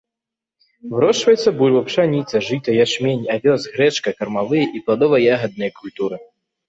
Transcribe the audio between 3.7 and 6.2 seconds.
грэчка, кармавыя і пладова-ягадныя культуры.